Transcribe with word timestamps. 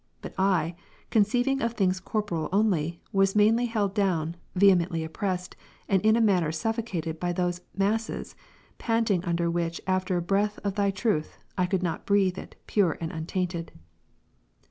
But 0.23 0.33
I, 0.35 0.73
conceiving 1.11 1.61
of 1.61 1.73
things 1.73 1.99
corporeal 1.99 2.49
only, 2.51 3.03
was 3.11 3.35
mainly 3.35 3.67
held 3.67 3.93
down, 3.93 4.35
vehemently 4.55 5.03
oppressed 5.03 5.55
and 5.87 6.01
in 6.01 6.15
a 6.15 6.19
manner 6.21 6.51
suffocated 6.51 7.19
by 7.19 7.31
those" 7.33 7.61
masses 7.87 8.33
^;" 8.75 8.77
panting 8.79 9.23
under 9.25 9.47
which 9.47 9.79
after 9.85 10.15
the 10.15 10.21
breath 10.21 10.57
of 10.63 10.73
Thy 10.73 10.89
truth, 10.89 11.37
I 11.55 11.67
could 11.67 11.83
not 11.83 12.07
breathe 12.07 12.39
it 12.39 12.55
pure 12.65 12.97
and 12.99 13.11
untainted. 13.11 13.73